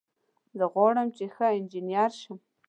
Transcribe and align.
زه 0.57 0.65
غواړم 0.73 1.07
چې 1.15 1.21
یو 1.25 1.33
ښه 1.35 1.45
انجینر 1.57 2.11
شم 2.21 2.37